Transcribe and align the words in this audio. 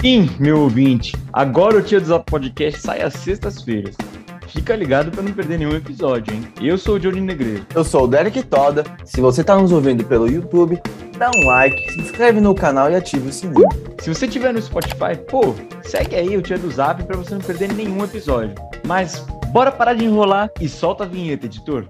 Sim, 0.00 0.30
meu 0.38 0.60
ouvinte, 0.60 1.14
agora 1.30 1.76
o 1.76 1.82
Tia 1.82 2.00
do 2.00 2.06
Zap 2.06 2.24
Podcast 2.24 2.80
sai 2.80 3.02
às 3.02 3.12
sextas-feiras. 3.12 3.94
Fica 4.48 4.74
ligado 4.74 5.10
para 5.10 5.22
não 5.22 5.30
perder 5.30 5.58
nenhum 5.58 5.76
episódio, 5.76 6.34
hein? 6.34 6.48
Eu 6.58 6.78
sou 6.78 6.94
o 6.94 6.98
Johnny 6.98 7.20
Negreiro. 7.20 7.66
Eu 7.74 7.84
sou 7.84 8.04
o 8.04 8.06
Derek 8.06 8.42
Toda. 8.44 8.82
Se 9.04 9.20
você 9.20 9.42
está 9.42 9.54
nos 9.58 9.70
ouvindo 9.70 10.02
pelo 10.02 10.26
YouTube, 10.26 10.80
dá 11.18 11.30
um 11.30 11.46
like, 11.46 11.92
se 11.92 12.00
inscreve 12.00 12.40
no 12.40 12.54
canal 12.54 12.90
e 12.90 12.96
ative 12.96 13.28
o 13.28 13.32
sininho. 13.32 13.68
Se 14.00 14.08
você 14.08 14.24
estiver 14.24 14.54
no 14.54 14.62
Spotify, 14.62 15.18
pô, 15.28 15.54
segue 15.82 16.16
aí 16.16 16.34
o 16.34 16.40
Tia 16.40 16.56
do 16.56 16.70
Zap 16.70 17.04
para 17.04 17.18
você 17.18 17.34
não 17.34 17.42
perder 17.42 17.70
nenhum 17.74 18.02
episódio. 18.02 18.54
Mas 18.86 19.20
bora 19.52 19.70
parar 19.70 19.92
de 19.92 20.06
enrolar 20.06 20.50
e 20.58 20.66
solta 20.66 21.04
a 21.04 21.06
vinheta, 21.06 21.44
editor. 21.44 21.86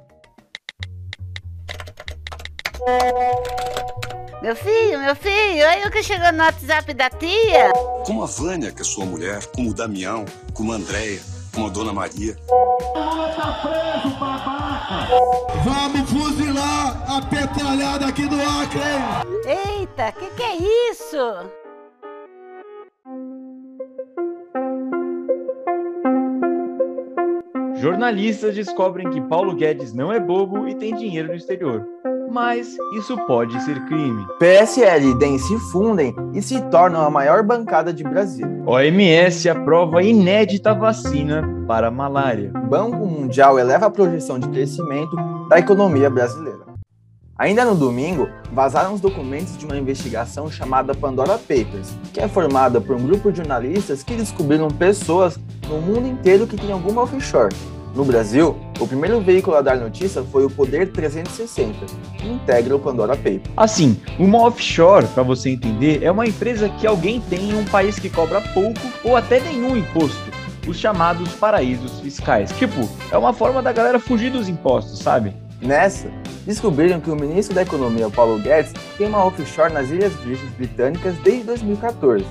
Meu 4.42 4.56
filho, 4.56 4.98
meu 5.00 5.14
filho, 5.14 5.66
olha 5.66 5.86
o 5.86 5.90
que 5.90 6.02
chegou 6.02 6.32
no 6.32 6.42
WhatsApp 6.42 6.94
da 6.94 7.10
tia. 7.10 7.72
Como 8.06 8.22
a 8.22 8.26
Vânia, 8.26 8.72
que 8.72 8.80
é 8.80 8.84
sua 8.84 9.04
mulher, 9.04 9.44
como 9.54 9.70
o 9.70 9.74
Damião, 9.74 10.24
como 10.54 10.72
a 10.72 10.76
Andréia, 10.76 11.20
como 11.52 11.66
a 11.66 11.70
Dona 11.70 11.92
Maria. 11.92 12.36
Vamos 15.62 16.10
fuzilar 16.10 17.04
a 17.06 17.20
petralhada 17.20 18.06
aqui 18.06 18.26
do 18.26 18.36
Acre, 18.36 18.80
hein? 18.80 19.80
Eita, 19.80 20.12
que 20.12 20.30
que 20.30 20.42
é 20.42 20.56
isso? 20.90 21.18
Jornalistas 27.76 28.54
descobrem 28.54 29.10
que 29.10 29.20
Paulo 29.22 29.54
Guedes 29.54 29.92
não 29.92 30.12
é 30.12 30.18
bobo 30.18 30.66
e 30.66 30.74
tem 30.74 30.94
dinheiro 30.94 31.28
no 31.28 31.34
exterior. 31.34 31.86
Mas 32.30 32.76
isso 32.92 33.16
pode 33.26 33.60
ser 33.64 33.84
crime. 33.86 34.24
PSL 34.38 35.10
e 35.10 35.18
DEM 35.18 35.36
se 35.36 35.58
fundem 35.72 36.14
e 36.32 36.40
se 36.40 36.60
tornam 36.70 37.02
a 37.02 37.10
maior 37.10 37.42
bancada 37.42 37.92
de 37.92 38.04
Brasília. 38.04 38.62
OMS 38.64 39.48
aprova 39.48 40.00
inédita 40.00 40.72
vacina 40.72 41.42
para 41.66 41.88
a 41.88 41.90
malária. 41.90 42.52
Banco 42.52 43.04
Mundial 43.04 43.58
eleva 43.58 43.86
a 43.86 43.90
projeção 43.90 44.38
de 44.38 44.48
crescimento 44.48 45.16
da 45.48 45.58
economia 45.58 46.08
brasileira. 46.08 46.70
Ainda 47.36 47.64
no 47.64 47.74
domingo, 47.74 48.28
vazaram 48.52 48.94
os 48.94 49.00
documentos 49.00 49.58
de 49.58 49.64
uma 49.64 49.76
investigação 49.76 50.48
chamada 50.48 50.94
Pandora 50.94 51.36
Papers, 51.36 51.96
que 52.12 52.20
é 52.20 52.28
formada 52.28 52.80
por 52.80 52.94
um 52.94 53.06
grupo 53.06 53.32
de 53.32 53.38
jornalistas 53.38 54.04
que 54.04 54.14
descobriram 54.14 54.68
pessoas 54.68 55.40
no 55.66 55.80
mundo 55.80 56.06
inteiro 56.06 56.46
que 56.46 56.56
têm 56.56 56.70
alguma 56.70 57.02
offshore. 57.02 57.54
No 57.94 58.04
Brasil, 58.04 58.56
o 58.78 58.86
primeiro 58.86 59.20
veículo 59.20 59.56
a 59.56 59.60
dar 59.60 59.76
notícia 59.76 60.22
foi 60.22 60.44
o 60.44 60.50
Poder 60.50 60.92
360, 60.92 61.74
que 62.16 62.28
integra 62.28 62.76
o 62.76 62.78
Pandora 62.78 63.16
Papers. 63.16 63.42
Assim, 63.56 64.00
uma 64.16 64.42
offshore, 64.42 65.06
para 65.08 65.24
você 65.24 65.50
entender, 65.50 66.02
é 66.02 66.10
uma 66.10 66.26
empresa 66.26 66.68
que 66.68 66.86
alguém 66.86 67.20
tem 67.20 67.50
em 67.50 67.54
um 67.58 67.64
país 67.64 67.98
que 67.98 68.08
cobra 68.08 68.40
pouco 68.54 68.80
ou 69.02 69.16
até 69.16 69.40
nenhum 69.40 69.76
imposto, 69.76 70.30
os 70.68 70.76
chamados 70.76 71.32
paraísos 71.32 71.98
fiscais. 71.98 72.52
Tipo, 72.52 72.88
é 73.10 73.18
uma 73.18 73.32
forma 73.32 73.60
da 73.60 73.72
galera 73.72 73.98
fugir 73.98 74.30
dos 74.30 74.48
impostos, 74.48 75.00
sabe? 75.00 75.34
Nessa, 75.60 76.08
descobriram 76.46 77.00
que 77.00 77.10
o 77.10 77.16
ministro 77.16 77.54
da 77.54 77.62
Economia, 77.62 78.08
Paulo 78.08 78.38
Guedes, 78.38 78.72
tem 78.96 79.08
uma 79.08 79.24
offshore 79.24 79.72
nas 79.72 79.90
Ilhas 79.90 80.14
Virgens 80.24 80.52
Britânicas 80.52 81.16
desde 81.24 81.44
2014. 81.44 82.24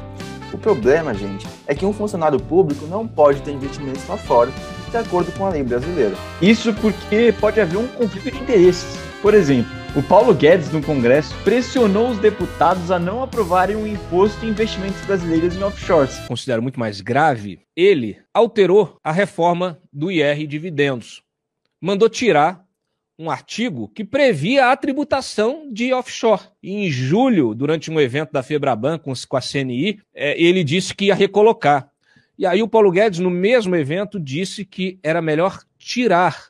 O 0.54 0.58
problema, 0.58 1.14
gente, 1.14 1.46
é 1.68 1.76
que 1.76 1.86
um 1.86 1.94
funcionário 1.94 2.40
público 2.40 2.88
não 2.88 3.08
pode 3.08 3.42
ter 3.42 3.52
investimentos 3.52 4.08
lá 4.08 4.18
fora, 4.18 4.50
de 4.90 4.98
acordo 4.98 5.32
com 5.34 5.46
a 5.46 5.50
lei 5.50 5.64
brasileira. 5.64 6.16
Isso 6.42 6.74
porque 6.76 7.34
pode 7.40 7.60
haver 7.60 7.78
um 7.78 7.88
conflito 7.88 8.32
de 8.32 8.42
interesses. 8.42 8.98
Por 9.22 9.34
exemplo, 9.34 9.72
o 9.96 10.04
Paulo 10.04 10.34
Guedes, 10.34 10.72
no 10.72 10.82
Congresso, 10.82 11.36
pressionou 11.44 12.10
os 12.10 12.20
deputados 12.20 12.92
a 12.92 13.00
não 13.00 13.24
aprovarem 13.24 13.76
um 13.76 13.88
imposto 13.88 14.46
em 14.46 14.50
investimentos 14.50 15.02
brasileiros 15.02 15.56
em 15.56 15.64
offshores. 15.64 16.18
Considero 16.28 16.62
muito 16.62 16.80
mais 16.80 17.02
grave, 17.02 17.60
ele 17.76 18.18
alterou 18.34 18.98
a 19.04 19.12
reforma 19.12 19.80
do 19.92 20.12
IR 20.12 20.46
dividendos. 20.46 21.24
Mandou 21.82 22.08
tirar 22.08 22.64
um 23.20 23.30
artigo 23.30 23.90
que 23.90 24.06
previa 24.06 24.72
a 24.72 24.78
tributação 24.78 25.70
de 25.72 25.94
offshore. 25.94 26.44
E 26.64 26.72
em 26.72 26.90
julho, 26.90 27.54
durante 27.54 27.92
um 27.92 28.00
evento 28.00 28.32
da 28.32 28.42
Febraban 28.42 28.98
com, 28.98 29.12
a 29.12 29.42
CNI, 29.42 30.00
é, 30.16 30.42
ele 30.42 30.64
disse 30.64 30.96
que 30.96 31.06
ia 31.06 31.16
recolocar. 31.16 31.90
E 32.40 32.46
aí 32.46 32.64
o 32.64 32.70
Paulo 32.70 32.90
Guedes, 32.90 33.20
no 33.20 33.30
mesmo 33.30 33.76
evento, 33.76 34.18
disse 34.18 34.64
que 34.64 34.98
era 35.04 35.22
melhor 35.22 35.60
tirar. 35.78 36.46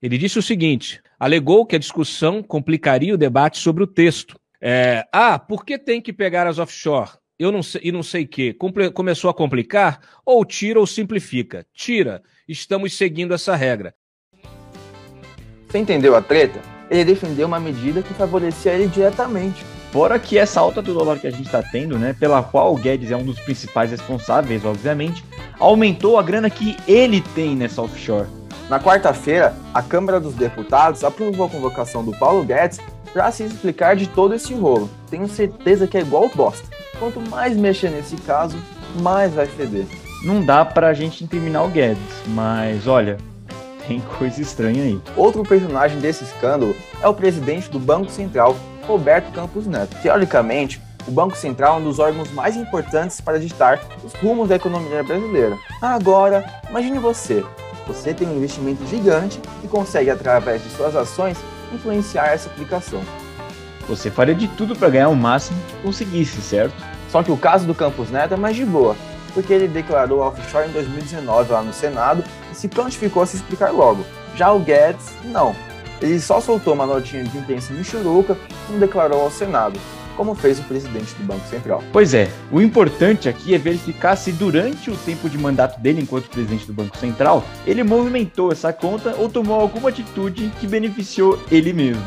Ele 0.00 0.16
disse 0.16 0.38
o 0.38 0.42
seguinte: 0.42 1.02
alegou 1.18 1.66
que 1.66 1.74
a 1.74 1.80
discussão 1.80 2.44
complicaria 2.44 3.12
o 3.12 3.18
debate 3.18 3.58
sobre 3.58 3.82
o 3.82 3.88
texto. 3.88 4.38
É, 4.60 5.04
ah, 5.12 5.36
por 5.36 5.64
que 5.64 5.76
tem 5.76 6.00
que 6.00 6.12
pegar 6.12 6.46
as 6.46 6.60
offshore? 6.60 7.10
Eu 7.36 7.50
não 7.50 7.60
sei, 7.60 7.80
e 7.82 7.90
não 7.90 8.04
sei 8.04 8.24
que. 8.24 8.54
Começou 8.94 9.28
a 9.28 9.34
complicar? 9.34 10.00
Ou 10.24 10.44
tira 10.44 10.78
ou 10.78 10.86
simplifica? 10.86 11.66
Tira. 11.74 12.22
Estamos 12.46 12.96
seguindo 12.96 13.34
essa 13.34 13.56
regra. 13.56 13.92
Você 15.66 15.78
entendeu 15.78 16.14
a 16.14 16.22
treta? 16.22 16.60
Ele 16.88 17.04
defendeu 17.04 17.48
uma 17.48 17.58
medida 17.58 18.00
que 18.00 18.14
favorecia 18.14 18.74
ele 18.74 18.86
diretamente. 18.86 19.64
Fora 19.92 20.18
que 20.20 20.38
essa 20.38 20.60
alta 20.60 20.80
do 20.80 20.94
dólar 20.94 21.18
que 21.18 21.26
a 21.26 21.30
gente 21.30 21.46
está 21.46 21.62
tendo, 21.62 21.98
né, 21.98 22.14
pela 22.18 22.42
qual 22.42 22.72
o 22.72 22.76
Guedes 22.76 23.10
é 23.10 23.16
um 23.16 23.24
dos 23.24 23.40
principais 23.40 23.90
responsáveis, 23.90 24.64
obviamente, 24.64 25.24
aumentou 25.58 26.16
a 26.16 26.22
grana 26.22 26.48
que 26.48 26.76
ele 26.86 27.20
tem 27.34 27.56
nessa 27.56 27.82
offshore. 27.82 28.28
Na 28.68 28.78
quarta-feira, 28.78 29.52
a 29.74 29.82
Câmara 29.82 30.20
dos 30.20 30.34
Deputados 30.34 31.02
aprovou 31.02 31.46
a 31.46 31.50
convocação 31.50 32.04
do 32.04 32.12
Paulo 32.12 32.44
Guedes 32.44 32.78
para 33.12 33.32
se 33.32 33.42
explicar 33.42 33.96
de 33.96 34.06
todo 34.06 34.32
esse 34.32 34.54
rolo. 34.54 34.88
Tenho 35.10 35.28
certeza 35.28 35.88
que 35.88 35.98
é 35.98 36.02
igual 36.02 36.30
bosta. 36.32 36.68
Quanto 36.96 37.20
mais 37.20 37.56
mexer 37.56 37.90
nesse 37.90 38.16
caso, 38.18 38.56
mais 39.02 39.34
vai 39.34 39.46
feder. 39.46 39.86
Não 40.22 40.44
dá 40.44 40.64
pra 40.64 40.94
gente 40.94 41.24
incriminar 41.24 41.64
o 41.64 41.68
Guedes, 41.68 41.98
mas 42.28 42.86
olha, 42.86 43.16
tem 43.88 44.00
coisa 44.18 44.40
estranha 44.40 44.84
aí. 44.84 45.00
Outro 45.16 45.42
personagem 45.42 45.98
desse 45.98 46.22
escândalo 46.22 46.76
é 47.02 47.08
o 47.08 47.14
presidente 47.14 47.68
do 47.68 47.80
Banco 47.80 48.08
Central, 48.08 48.54
Roberto 48.86 49.32
Campos 49.32 49.66
Neto. 49.66 49.96
Teoricamente, 50.02 50.80
o 51.06 51.10
Banco 51.10 51.36
Central 51.36 51.76
é 51.76 51.80
um 51.80 51.84
dos 51.84 51.98
órgãos 51.98 52.30
mais 52.32 52.56
importantes 52.56 53.20
para 53.20 53.38
ditar 53.38 53.80
os 54.04 54.12
rumos 54.14 54.48
da 54.48 54.56
economia 54.56 55.02
brasileira. 55.02 55.58
Agora, 55.80 56.44
imagine 56.68 56.98
você. 56.98 57.44
Você 57.86 58.14
tem 58.14 58.28
um 58.28 58.36
investimento 58.36 58.86
gigante 58.86 59.40
e 59.64 59.68
consegue, 59.68 60.10
através 60.10 60.62
de 60.62 60.70
suas 60.70 60.94
ações, 60.94 61.38
influenciar 61.72 62.28
essa 62.28 62.48
aplicação. 62.48 63.02
Você 63.88 64.10
faria 64.10 64.34
de 64.34 64.46
tudo 64.48 64.76
para 64.76 64.90
ganhar 64.90 65.08
o 65.08 65.16
máximo 65.16 65.58
que 65.68 65.82
conseguisse, 65.82 66.40
certo? 66.40 66.74
Só 67.10 67.22
que 67.22 67.32
o 67.32 67.36
caso 67.36 67.66
do 67.66 67.74
Campos 67.74 68.10
Neto 68.10 68.34
é 68.34 68.36
mais 68.36 68.54
de 68.54 68.64
boa, 68.64 68.94
porque 69.34 69.52
ele 69.52 69.66
declarou 69.66 70.20
offshore 70.20 70.68
em 70.68 70.72
2019 70.72 71.52
lá 71.52 71.62
no 71.62 71.72
Senado 71.72 72.22
e 72.52 72.54
se 72.54 72.68
prontificou 72.68 73.22
a 73.22 73.26
se 73.26 73.36
explicar 73.36 73.72
logo. 73.72 74.04
Já 74.36 74.52
o 74.52 74.60
Guedes, 74.60 75.06
não. 75.24 75.56
Ele 76.00 76.20
só 76.20 76.40
soltou 76.40 76.74
uma 76.74 76.86
notinha 76.86 77.24
de 77.24 77.36
imprensa 77.36 77.72
Michuruca 77.72 78.36
e 78.68 78.72
não 78.72 78.78
declarou 78.78 79.20
ao 79.20 79.30
Senado, 79.30 79.78
como 80.16 80.34
fez 80.34 80.58
o 80.58 80.62
presidente 80.64 81.14
do 81.14 81.24
Banco 81.24 81.46
Central. 81.48 81.82
Pois 81.92 82.14
é, 82.14 82.30
o 82.50 82.60
importante 82.60 83.28
aqui 83.28 83.54
é 83.54 83.58
verificar 83.58 84.16
se 84.16 84.32
durante 84.32 84.90
o 84.90 84.96
tempo 84.96 85.28
de 85.28 85.38
mandato 85.38 85.80
dele 85.80 86.02
enquanto 86.02 86.28
presidente 86.28 86.66
do 86.66 86.72
Banco 86.72 86.96
Central, 86.96 87.44
ele 87.66 87.82
movimentou 87.82 88.52
essa 88.52 88.72
conta 88.72 89.14
ou 89.18 89.28
tomou 89.28 89.60
alguma 89.60 89.88
atitude 89.88 90.52
que 90.60 90.66
beneficiou 90.66 91.38
ele 91.50 91.72
mesmo. 91.72 92.02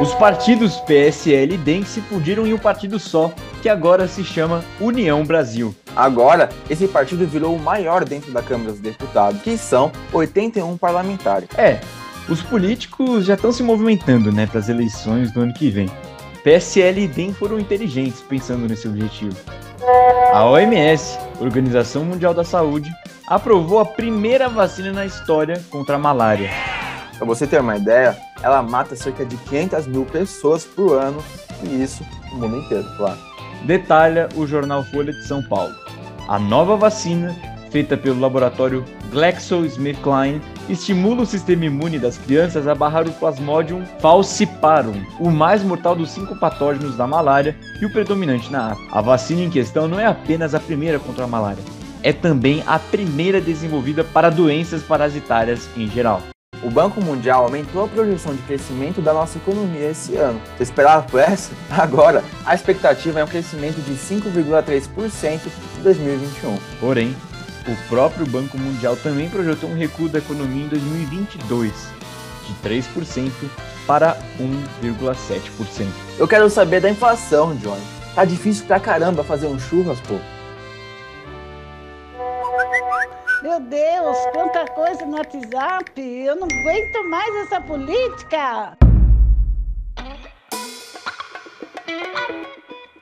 Os 0.00 0.12
partidos 0.14 0.76
PSL 0.80 1.54
e 1.54 1.58
DEM 1.58 1.84
se 1.84 2.00
fundiram 2.00 2.46
em 2.46 2.52
um 2.52 2.58
partido 2.58 2.98
só, 2.98 3.32
que 3.62 3.68
agora 3.68 4.08
se 4.08 4.24
chama 4.24 4.64
União 4.80 5.24
Brasil. 5.24 5.74
Agora, 5.94 6.48
esse 6.68 6.86
partido 6.88 7.26
virou 7.26 7.54
o 7.54 7.58
maior 7.58 8.04
dentro 8.04 8.32
da 8.32 8.42
Câmara 8.42 8.72
dos 8.72 8.80
Deputados, 8.80 9.40
que 9.42 9.56
são 9.56 9.90
81 10.12 10.76
parlamentares. 10.76 11.48
É, 11.56 11.80
os 12.28 12.42
políticos 12.42 13.24
já 13.24 13.34
estão 13.34 13.52
se 13.52 13.62
movimentando, 13.62 14.32
né, 14.32 14.46
para 14.46 14.58
as 14.58 14.68
eleições 14.68 15.30
do 15.32 15.40
ano 15.40 15.54
que 15.54 15.70
vem. 15.70 15.90
PSL 16.42 17.04
e 17.04 17.08
DEM 17.08 17.32
foram 17.32 17.58
inteligentes 17.58 18.20
pensando 18.20 18.68
nesse 18.68 18.86
objetivo. 18.86 19.36
A 20.32 20.44
OMS, 20.44 21.18
Organização 21.40 22.04
Mundial 22.04 22.34
da 22.34 22.44
Saúde, 22.44 22.90
aprovou 23.28 23.80
a 23.80 23.84
primeira 23.84 24.48
vacina 24.48 24.92
na 24.92 25.06
história 25.06 25.62
contra 25.70 25.96
a 25.96 25.98
malária. 25.98 26.50
Para 27.16 27.26
você 27.26 27.46
ter 27.46 27.60
uma 27.60 27.76
ideia, 27.76 28.16
ela 28.42 28.62
mata 28.62 28.94
cerca 28.94 29.24
de 29.24 29.36
500 29.36 29.86
mil 29.86 30.04
pessoas 30.04 30.64
por 30.64 30.92
ano, 30.92 31.22
e 31.62 31.82
isso 31.82 32.04
no 32.32 32.38
mundo 32.38 32.58
inteiro, 32.58 32.86
claro. 32.96 33.18
Detalha 33.64 34.28
o 34.36 34.46
jornal 34.46 34.84
Folha 34.84 35.12
de 35.12 35.26
São 35.26 35.42
Paulo. 35.42 35.74
A 36.28 36.38
nova 36.38 36.76
vacina, 36.76 37.34
feita 37.70 37.96
pelo 37.96 38.20
laboratório 38.20 38.84
GlaxoSmithKline, 39.10 40.40
estimula 40.68 41.22
o 41.22 41.26
sistema 41.26 41.64
imune 41.64 41.98
das 41.98 42.18
crianças 42.18 42.66
a 42.66 42.74
barrar 42.74 43.06
o 43.06 43.12
Plasmodium 43.12 43.84
falciparum, 44.00 45.00
o 45.20 45.30
mais 45.30 45.62
mortal 45.62 45.94
dos 45.94 46.10
cinco 46.10 46.36
patógenos 46.36 46.96
da 46.96 47.06
malária 47.06 47.56
e 47.80 47.86
o 47.86 47.92
predominante 47.92 48.50
na 48.50 48.72
África. 48.72 48.98
A 48.98 49.00
vacina 49.00 49.42
em 49.42 49.50
questão 49.50 49.86
não 49.86 50.00
é 50.00 50.06
apenas 50.06 50.54
a 50.54 50.60
primeira 50.60 50.98
contra 50.98 51.24
a 51.24 51.28
malária, 51.28 51.62
é 52.02 52.12
também 52.12 52.62
a 52.66 52.78
primeira 52.78 53.40
desenvolvida 53.40 54.04
para 54.04 54.30
doenças 54.30 54.82
parasitárias 54.82 55.68
em 55.76 55.88
geral. 55.88 56.22
O 56.62 56.70
Banco 56.70 57.00
Mundial 57.00 57.44
aumentou 57.44 57.84
a 57.84 57.88
projeção 57.88 58.34
de 58.34 58.42
crescimento 58.42 59.00
da 59.00 59.12
nossa 59.12 59.38
economia 59.38 59.90
esse 59.90 60.16
ano. 60.16 60.40
Você 60.56 60.64
esperava 60.64 61.02
por 61.02 61.20
essa? 61.20 61.52
Agora, 61.70 62.24
a 62.44 62.54
expectativa 62.54 63.20
é 63.20 63.24
um 63.24 63.28
crescimento 63.28 63.80
de 63.82 63.92
5,3% 63.92 65.40
em 65.78 65.82
2021. 65.82 66.58
Porém, 66.80 67.14
o 67.68 67.88
próprio 67.88 68.26
Banco 68.26 68.56
Mundial 68.56 68.96
também 68.96 69.28
projetou 69.28 69.70
um 69.70 69.76
recuo 69.76 70.08
da 70.08 70.18
economia 70.18 70.64
em 70.64 70.68
2022, 70.68 71.72
de 72.46 72.68
3% 72.68 73.30
para 73.86 74.16
1,7%. 74.82 75.86
Eu 76.18 76.28
quero 76.28 76.48
saber 76.48 76.80
da 76.80 76.90
inflação, 76.90 77.54
Johnny. 77.56 77.82
Tá 78.14 78.24
difícil 78.24 78.66
pra 78.66 78.80
caramba 78.80 79.22
fazer 79.22 79.46
um 79.46 79.58
churras, 79.58 80.00
pô. 80.00 80.18
Meu 83.42 83.60
Deus, 83.60 84.16
quanta 84.32 84.64
coisa 84.72 85.04
no 85.04 85.16
WhatsApp. 85.16 86.00
Eu 86.00 86.36
não 86.36 86.48
aguento 86.50 87.10
mais 87.10 87.34
essa 87.46 87.60
política. 87.60 88.76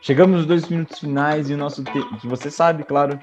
Chegamos 0.00 0.36
nos 0.36 0.46
dois 0.46 0.68
minutos 0.68 0.98
finais 0.98 1.48
e 1.48 1.54
o 1.54 1.56
nosso 1.56 1.82
te... 1.82 2.18
que 2.20 2.26
você 2.26 2.50
sabe, 2.50 2.84
claro, 2.84 3.18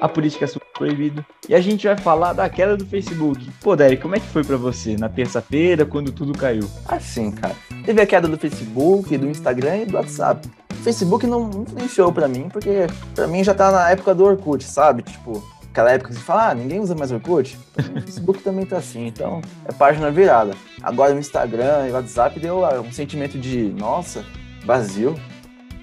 a 0.00 0.08
política 0.08 0.46
é 0.46 0.48
proibido. 0.74 1.24
E 1.48 1.54
a 1.54 1.60
gente 1.60 1.86
vai 1.86 1.96
falar 1.96 2.32
da 2.32 2.48
queda 2.48 2.76
do 2.76 2.84
Facebook. 2.84 3.50
Pô, 3.62 3.74
Derek, 3.74 4.02
como 4.02 4.16
é 4.16 4.20
que 4.20 4.26
foi 4.26 4.44
para 4.44 4.56
você 4.56 4.96
na 4.96 5.08
terça-feira, 5.08 5.86
quando 5.86 6.12
tudo 6.12 6.36
caiu? 6.36 6.68
Assim, 6.86 7.30
cara. 7.30 7.54
Teve 7.84 8.00
a 8.00 8.06
queda 8.06 8.28
do 8.28 8.36
Facebook, 8.36 9.16
do 9.16 9.28
Instagram 9.28 9.78
e 9.78 9.86
do 9.86 9.96
WhatsApp. 9.96 10.48
O 10.70 10.74
Facebook 10.84 11.26
não 11.26 11.48
influenciou 11.62 12.12
para 12.12 12.28
mim, 12.28 12.48
porque 12.52 12.86
para 13.14 13.26
mim 13.26 13.42
já 13.42 13.54
tá 13.54 13.70
na 13.70 13.90
época 13.90 14.14
do 14.14 14.24
Orkut, 14.24 14.64
sabe? 14.64 15.02
Tipo, 15.02 15.42
aquela 15.70 15.92
época 15.92 16.10
que 16.10 16.16
você 16.16 16.22
fala, 16.22 16.50
ah, 16.50 16.54
ninguém 16.54 16.80
usa 16.80 16.94
mais 16.94 17.10
Orkut. 17.10 17.58
O 17.78 18.00
Facebook 18.02 18.42
também 18.42 18.66
tá 18.66 18.78
assim, 18.78 19.06
então 19.06 19.40
é 19.64 19.72
página 19.72 20.10
virada. 20.10 20.54
Agora 20.82 21.14
o 21.14 21.18
Instagram 21.18 21.86
e 21.86 21.90
o 21.90 21.94
WhatsApp 21.94 22.38
deu 22.38 22.64
um 22.80 22.92
sentimento 22.92 23.38
de, 23.38 23.72
nossa, 23.78 24.24
vazio. 24.64 25.14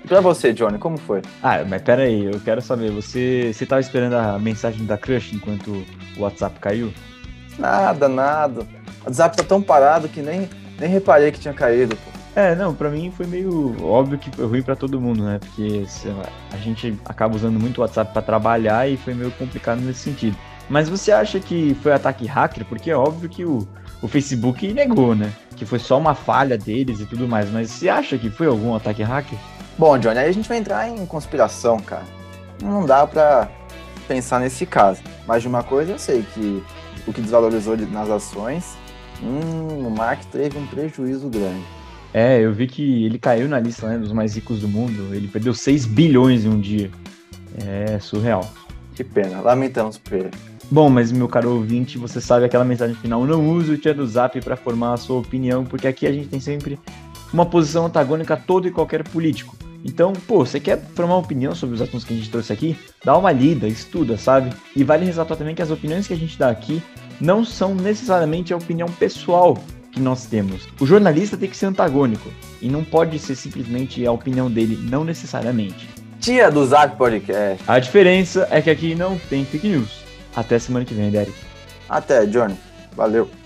E 0.04 0.08
pra 0.08 0.20
você, 0.22 0.52
Johnny, 0.52 0.78
como 0.78 0.98
foi? 0.98 1.22
Ah, 1.44 1.64
mas 1.68 1.82
pera 1.82 2.04
aí, 2.04 2.26
eu 2.26 2.40
quero 2.40 2.62
saber, 2.62 2.92
você, 2.92 3.52
você 3.54 3.66
tava 3.66 3.82
esperando 3.82 4.14
a 4.14 4.40
mensagem 4.40 4.86
da 4.86 4.98
Crush 4.98 5.34
enquanto 5.34 5.86
o 6.18 6.22
WhatsApp 6.22 6.60
caiu? 6.60 6.92
Nada, 7.60 8.10
nada. 8.10 8.62
O 9.02 9.06
WhatsApp 9.06 9.38
tá 9.38 9.44
tão 9.44 9.62
parado 9.62 10.10
que 10.10 10.22
nem, 10.22 10.50
nem 10.80 10.90
reparei 10.90 11.32
que 11.32 11.40
tinha 11.40 11.54
caído, 11.54 11.96
pô. 11.96 12.12
É, 12.34 12.56
não, 12.56 12.74
pra 12.74 12.90
mim 12.90 13.12
foi 13.12 13.28
meio 13.28 13.76
óbvio 13.84 14.18
que 14.18 14.32
foi 14.32 14.46
ruim 14.46 14.62
pra 14.62 14.76
todo 14.76 15.02
mundo, 15.02 15.24
né? 15.24 15.38
Porque 15.40 15.86
lá, 16.06 16.30
a 16.54 16.58
gente 16.58 16.98
acaba 17.04 17.36
usando 17.36 17.60
muito 17.60 17.80
o 17.80 17.82
WhatsApp 17.82 18.14
pra 18.14 18.22
trabalhar 18.22 18.90
e 18.90 18.96
foi 18.96 19.14
meio 19.14 19.32
complicado 19.32 19.82
nesse 19.82 20.00
sentido. 20.00 20.38
Mas 20.70 20.88
você 20.88 21.12
acha 21.12 21.40
que 21.40 21.76
foi 21.84 21.92
ataque 21.92 22.26
hacker? 22.26 22.64
Porque 22.66 22.90
é 22.90 22.96
óbvio 22.96 23.30
que 23.30 23.44
o, 23.44 23.68
o 24.02 24.08
Facebook 24.08 24.72
negou, 24.74 25.14
né? 25.14 25.34
Que 25.58 25.66
foi 25.66 25.78
só 25.78 25.98
uma 25.98 26.16
falha 26.16 26.58
deles 26.58 27.02
e 27.02 27.06
tudo 27.06 27.28
mais. 27.28 27.52
Mas 27.52 27.70
você 27.70 27.90
acha 27.90 28.18
que 28.18 28.30
foi 28.30 28.48
algum 28.48 28.74
ataque 28.74 29.04
hacker? 29.04 29.38
Bom, 29.82 29.98
Johnny, 29.98 30.20
aí 30.20 30.30
a 30.30 30.32
gente 30.32 30.48
vai 30.48 30.60
entrar 30.60 30.88
em 30.88 31.08
conspiração, 31.08 31.80
cara. 31.80 32.04
Não 32.62 32.86
dá 32.86 33.08
pra 33.08 33.50
pensar 34.08 34.40
nesse 34.40 34.64
caso. 34.64 35.02
Mas 35.26 35.42
de 35.42 35.48
uma 35.48 35.64
coisa 35.64 35.94
eu 35.94 35.98
sei, 35.98 36.22
que 36.36 36.64
o 37.08 37.12
que 37.12 37.20
desvalorizou 37.20 37.76
nas 37.76 38.08
ações, 38.08 38.78
hum, 39.24 39.88
o 39.88 39.90
Mark 39.90 40.22
teve 40.26 40.56
um 40.56 40.68
prejuízo 40.68 41.28
grande. 41.30 41.64
É, 42.14 42.40
eu 42.40 42.54
vi 42.54 42.68
que 42.68 43.06
ele 43.06 43.18
caiu 43.18 43.50
na 43.50 43.60
lista 43.60 43.88
né, 43.88 43.98
dos 43.98 44.12
mais 44.12 44.36
ricos 44.36 44.60
do 44.60 44.68
mundo. 44.68 45.16
Ele 45.16 45.28
perdeu 45.28 45.52
6 45.52 45.88
bilhões 45.88 46.46
em 46.46 46.50
um 46.50 46.60
dia. 46.60 46.92
É 47.66 47.98
surreal. 47.98 48.48
Que 48.94 49.04
pena, 49.04 49.42
lamentamos 49.42 49.98
por 49.98 50.14
ele. 50.14 50.32
Bom, 50.70 50.92
mas 50.92 51.12
meu 51.12 51.28
caro 51.28 51.56
ouvinte, 51.56 51.98
você 51.98 52.22
sabe 52.22 52.46
aquela 52.46 52.64
mensagem 52.64 52.96
final: 52.96 53.26
não 53.26 53.50
use 53.50 53.72
o 53.72 53.78
tia 53.80 53.96
do 53.96 54.06
Zap 54.06 54.40
para 54.42 54.56
formar 54.56 54.94
a 54.94 54.98
sua 54.98 55.18
opinião, 55.18 55.66
porque 55.66 55.88
aqui 55.88 56.06
a 56.06 56.12
gente 56.12 56.28
tem 56.28 56.40
sempre 56.40 56.80
uma 57.34 57.48
posição 57.48 57.88
antagônica 57.88 58.36
a 58.36 58.38
todo 58.38 58.68
e 58.68 58.72
qualquer 58.72 59.04
político. 59.10 59.56
Então, 59.84 60.14
pô, 60.28 60.46
você 60.46 60.60
quer 60.60 60.80
formar 60.96 61.16
uma 61.16 61.22
opinião 61.22 61.56
sobre 61.56 61.76
os 61.76 61.82
assuntos 61.82 62.04
que 62.04 62.14
a 62.14 62.18
gente 62.18 62.30
trouxe 62.30 62.54
aqui? 62.54 62.78
Dá 63.04 63.18
uma 63.18 63.32
lida, 63.32 63.68
estuda, 63.68 64.18
sabe? 64.18 64.54
E 64.76 64.84
vale 64.84 65.06
ressaltar 65.06 65.38
também 65.38 65.56
que 65.56 65.62
as 65.62 65.72
opiniões 65.72 66.08
que 66.08 66.14
a 66.14 66.18
gente 66.18 66.38
dá 66.38 66.50
aqui 66.50 66.82
não 67.20 67.44
são 67.44 67.74
necessariamente 67.74 68.54
a 68.54 68.58
opinião 68.58 68.88
pessoal 68.88 69.58
que 69.92 70.00
nós 70.00 70.26
temos. 70.26 70.68
O 70.80 70.86
jornalista 70.86 71.38
tem 71.38 71.50
que 71.50 71.58
ser 71.58 71.68
antagônico 71.68 72.30
e 72.62 72.70
não 72.70 72.84
pode 72.84 73.20
ser 73.20 73.36
simplesmente 73.36 74.06
a 74.06 74.12
opinião 74.12 74.50
dele, 74.50 74.78
não 74.90 75.04
necessariamente. 75.04 75.90
Tia 76.20 76.52
do 76.52 76.66
Zap 76.66 76.98
Podcast. 76.98 77.64
A 77.68 77.80
diferença 77.80 78.48
é 78.52 78.62
que 78.62 78.70
aqui 78.70 78.96
não 78.96 79.18
tem 79.18 79.44
fake 79.44 79.68
news. 79.68 80.02
Até 80.36 80.60
semana 80.60 80.86
que 80.86 80.94
vem, 80.94 81.10
Derek. 81.10 81.34
Até, 81.90 82.26
Johnny. 82.26 82.56
Valeu. 82.96 83.41